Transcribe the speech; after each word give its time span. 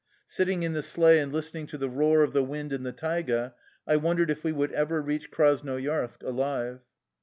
Sitting 0.25 0.63
in 0.63 0.73
the 0.73 0.81
sleigh 0.81 1.19
and 1.19 1.31
listening 1.31 1.67
to 1.67 1.77
the 1.77 1.87
roar 1.87 2.23
of 2.23 2.33
the 2.33 2.43
wind 2.43 2.73
in 2.73 2.81
the 2.81 2.91
taiga 2.91 3.53
I 3.85 3.97
wondered 3.97 4.31
if 4.31 4.43
we 4.43 4.51
would 4.51 4.71
ever 4.71 4.99
reach 4.99 5.29
Krasnoyarsk 5.29 6.23
alive. 6.23 6.79